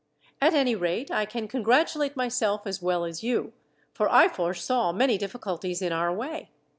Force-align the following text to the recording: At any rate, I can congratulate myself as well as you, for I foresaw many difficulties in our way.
At 0.41 0.55
any 0.55 0.73
rate, 0.73 1.11
I 1.11 1.25
can 1.25 1.47
congratulate 1.47 2.15
myself 2.15 2.65
as 2.65 2.81
well 2.81 3.05
as 3.05 3.21
you, 3.21 3.53
for 3.93 4.09
I 4.11 4.29
foresaw 4.29 4.91
many 4.91 5.15
difficulties 5.15 5.79
in 5.79 5.91
our 5.91 6.11
way. 6.11 6.49